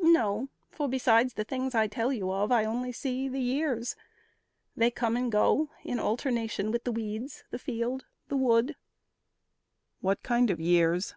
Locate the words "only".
2.64-2.90